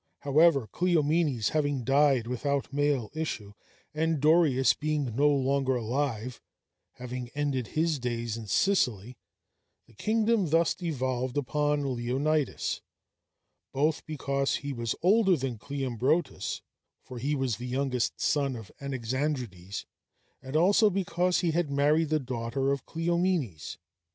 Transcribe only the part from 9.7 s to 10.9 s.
the kingdom thus